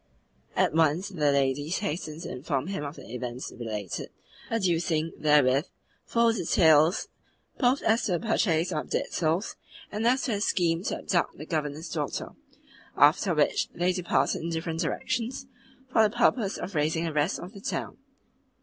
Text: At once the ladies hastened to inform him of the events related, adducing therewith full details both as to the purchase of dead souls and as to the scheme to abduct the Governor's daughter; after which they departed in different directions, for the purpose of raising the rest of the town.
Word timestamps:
At 0.55 0.73
once 0.73 1.09
the 1.09 1.31
ladies 1.31 1.77
hastened 1.77 2.23
to 2.23 2.31
inform 2.31 2.65
him 2.65 2.83
of 2.83 2.95
the 2.95 3.07
events 3.13 3.51
related, 3.55 4.09
adducing 4.49 5.11
therewith 5.15 5.67
full 6.07 6.33
details 6.33 7.07
both 7.59 7.83
as 7.83 8.05
to 8.05 8.13
the 8.13 8.19
purchase 8.19 8.71
of 8.71 8.89
dead 8.89 9.11
souls 9.13 9.57
and 9.91 10.07
as 10.07 10.23
to 10.23 10.31
the 10.31 10.41
scheme 10.41 10.81
to 10.85 10.97
abduct 10.97 11.37
the 11.37 11.45
Governor's 11.45 11.87
daughter; 11.93 12.31
after 12.97 13.35
which 13.35 13.69
they 13.75 13.93
departed 13.93 14.41
in 14.41 14.49
different 14.49 14.79
directions, 14.79 15.45
for 15.93 16.01
the 16.01 16.09
purpose 16.15 16.57
of 16.57 16.73
raising 16.73 17.03
the 17.03 17.13
rest 17.13 17.37
of 17.37 17.53
the 17.53 17.61
town. 17.61 17.99